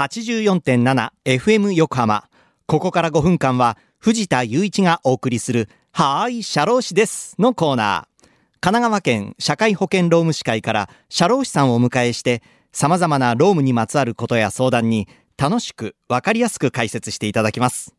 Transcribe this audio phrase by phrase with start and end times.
[0.00, 2.24] 84.7FM 横浜。
[2.64, 8.26] ここから5分間は藤田雄一がお送りするはーい、社労士ですのコーナー。
[8.62, 12.42] 神奈川県社会保険労務士会から社労士さんをお迎えして
[12.72, 17.94] 様々な労務にまつわることや相談に楽しくわかりやすく解説していただきます。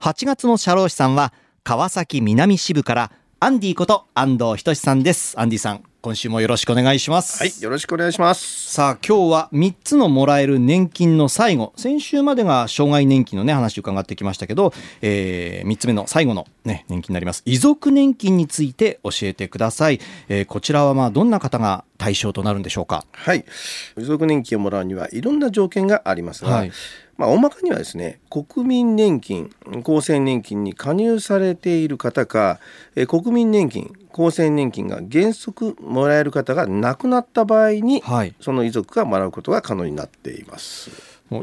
[0.00, 5.38] 8月の社労士さんは川崎南支部からアンディこと安藤仁さんです。
[5.38, 7.42] アンディさん、今週もよろしくお願いします。
[7.42, 8.72] はい、よろしくお願いします。
[8.72, 14.72] さあ今日は3つのもらえる年金の最後先週までが障害年金のね話伺ってきましたけど、
[15.02, 23.04] え3つ目の最後の、ね、年金になります遺族年金について教えてください、えーこちらはまあどんな方が対象となるんでしょうか？
[23.12, 23.44] はい、
[23.98, 26.72] 遺族年金をもらうにはいろんな条件がありますが、はい。
[27.18, 29.50] まあ大まかにはですね、国民年金、
[29.84, 32.58] 厚生年金に加入されている方か、
[32.96, 38.34] えー国民年金、厚生年金が原則もらえる方が亡くなった場合に、はい。
[38.40, 40.90] その遺族がもらうことが可能になっています。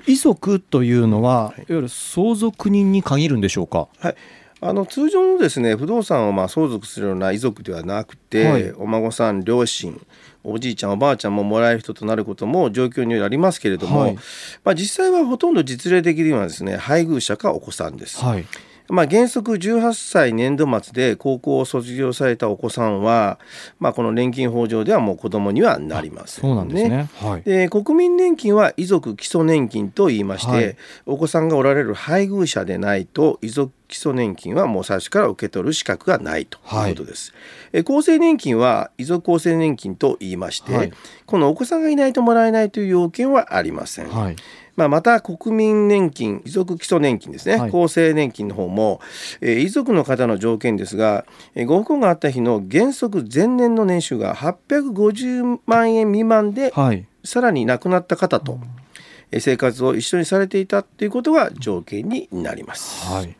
[0.07, 3.87] 遺族というのは、い、わゆる相続人に限るんでしょうか？
[3.99, 4.15] はい。
[4.59, 8.71] あの通常のですね不動産をまあ相続するような遺族ではなくて、はい。
[8.73, 9.99] お孫さん両親
[10.43, 14.15] おじいちゃんおばあちゃんももらえる人となることも状況によりありますけれども、はい。
[14.63, 18.23] まあ、実際はほとんど実例できるのはですね配偶者かお子さんです。
[18.23, 18.45] はい。
[18.89, 23.37] まあ、原則18歳年度末で高校を卒業されたお子さんは、
[23.79, 27.09] まあ、この年金法上ではもう子供にはなりません、そうなんですね。
[27.15, 27.41] はい。
[27.43, 30.77] で国民年金は遺族基礎年金と言いまして、はい。
[31.05, 37.33] お子さんがおられる配偶者でないと遺族基礎年金はもう最初から受け取る資格がないということです。
[37.71, 40.91] え厚生年金は遺族厚生年金と言いまして、はい。
[41.25, 44.09] このお子さんがいないともらえないという要件はありません。
[44.09, 44.35] はい。
[44.75, 47.69] まあ、また国民年金遺族基礎年金ですね、はい。
[47.69, 49.01] 厚生年金の方も、
[49.41, 57.07] えー遺族の方の条件ですが、えーご不幸があった日の原則前年の年収が850万円未満で、はい。
[57.23, 58.86] さらに亡くなった方と、えー
[59.31, 63.05] 生活を一緒にされていたということが条件になります。
[63.05, 63.35] はい。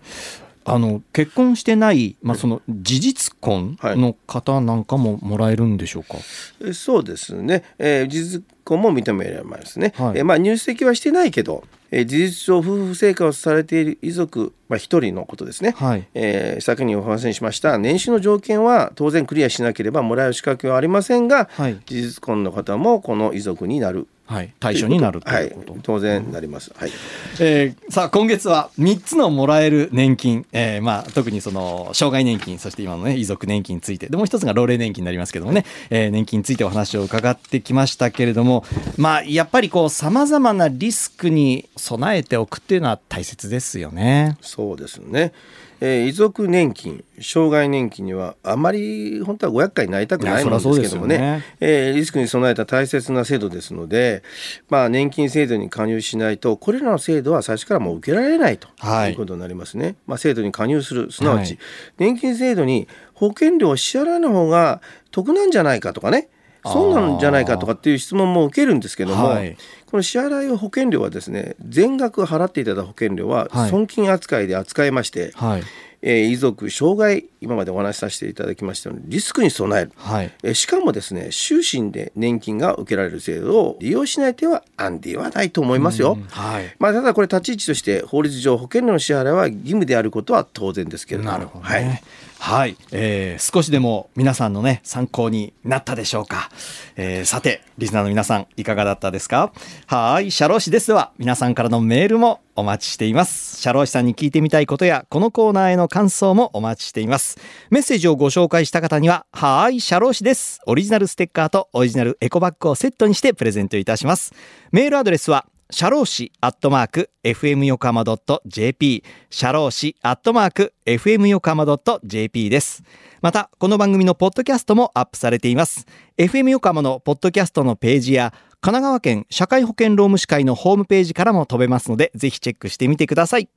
[0.69, 6.15] あの結婚してない、まあ、その事実婚の方なんかももらえるんでしょうか、
[6.61, 10.19] えそうですね、えー事実婚も認められますね、はい。
[10.19, 16.05] えーまあ、入籍はしてないけど、えー事実上夫婦生活をされている遺族、まあ、一人のことですね、はい。
[16.13, 17.77] えー先にお話ししました。
[17.77, 21.79] 年収の条件は当然クリアしなければもらえる資格はありませんが、はい。
[21.85, 24.07] 事実婚の方もこの遺族になる。
[24.27, 26.91] はい、対象になるとはいいうこと、当然なります、はい。
[27.39, 34.07] えーさあ今月は3つのもらえる年金、えーまあ、特にその障害年金そして今の、ね、遺族年金について。
[34.07, 38.56] でもう一つが老齢年金になりますけどもね、えー年金についてお話を伺ってきましたけれども、
[38.97, 44.37] まあ、やっぱりこうさまざまなリスクに備えておくっていうのは大切ですよね。
[44.41, 45.33] そうですね、
[45.79, 51.17] えー遺族年金障害年金にはあまり本当はご厄介になりたくないものですけどもね。
[51.17, 51.43] ね。
[51.59, 54.23] えーリスクに備えた大切な制度ですので、
[54.69, 59.11] まあ、年金制度に加入しないとこれらの制度は最初からもう受けられないとはい。
[59.11, 61.59] いうことになりますね、まあ、制度に加入するすなわち、はい。
[61.97, 64.81] 年金制度に保険料を支払わない方が
[65.11, 66.29] 得なんじゃないかとかね
[66.73, 69.57] そうなんじゃないかとかっていう質問も受けるんですけども、はい。
[69.85, 73.69] この支払い保険料はですね全額払っていただいた保険料ははい。
[73.69, 75.63] 損金扱いで扱いまして、はい。
[76.01, 80.31] えー遺族障害今までお話しさせていただきましたようにリスクに備える、はい。
[80.43, 86.13] えーしかもですね終身で年金が受けられる制度を利用しない手はアンディはないと思いますよ。
[86.13, 86.75] うんはい。
[86.79, 91.31] まあ、ただこれ立ち位置として法律上保険料の支払いは義務であることは当然ですけれども。
[91.31, 91.85] なるほどはい。
[91.85, 92.03] ね。
[92.39, 96.49] はい、えー少しでも皆さんのね参考になったでしょうか、
[96.95, 99.51] えーさてリスナーの皆さんいかがだったですか？
[99.85, 100.31] はい。
[100.31, 103.61] 社労士ですでは皆さんからのメールもお待ちしています。
[103.61, 107.37] 社労士さんに聞いてみたいことやこのコーナーへの感想もお待ちしています。
[107.69, 109.79] メッセージをご紹介した方にははい。
[109.79, 110.59] 社労士です。
[110.65, 114.33] オリジナルステッカーとオリジナルエコバッグをセットにしてプレゼントいたします。
[114.71, 118.05] メールアドレスは社労士アットマーク FM 横浜
[118.45, 121.65] .jp 社労士アットマーク FM 横浜
[122.05, 122.83] .jp です。
[123.21, 125.85] また、この番組のポッドキャストもアップされています。
[126.17, 133.49] FM 横浜のポッドキャストのページや、神奈川県社会保険労務士会のホームページからも飛べますので、ぜひチェックしてみてください。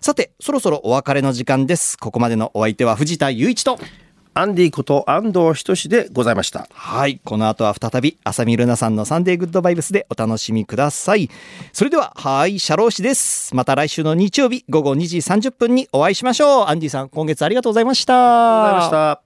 [0.00, 1.96] さて、そろそろお別れの時間です。
[1.96, 3.78] ここまでのお相手は藤田雄一と、
[4.34, 6.66] アンディこと安藤仁でございました。
[6.72, 7.20] はい。
[7.22, 11.28] この後は再び、浅見ルナさんのサンデーグッドバイブスでお楽しみください。
[11.72, 13.54] それでは、はい、社労士です。
[13.54, 16.66] また来週の日曜日午後2時30分にお会いしましょう。
[16.68, 18.68] アンディさん、今月ありがとうございました。
[18.68, 19.22] ありがとうございました。